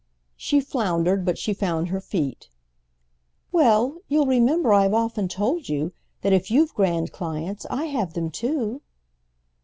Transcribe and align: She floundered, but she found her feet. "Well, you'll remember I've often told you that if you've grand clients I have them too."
She 0.35 0.61
floundered, 0.61 1.23
but 1.25 1.37
she 1.37 1.53
found 1.53 1.89
her 1.89 2.01
feet. 2.01 2.49
"Well, 3.51 3.99
you'll 4.07 4.25
remember 4.25 4.73
I've 4.73 4.95
often 4.95 5.27
told 5.27 5.69
you 5.69 5.93
that 6.23 6.33
if 6.33 6.49
you've 6.49 6.73
grand 6.73 7.11
clients 7.11 7.67
I 7.69 7.85
have 7.85 8.13
them 8.15 8.31
too." 8.31 8.81